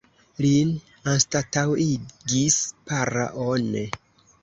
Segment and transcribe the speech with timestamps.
[0.45, 0.71] Lin
[1.13, 2.59] anstataŭigis
[2.91, 3.89] Para One.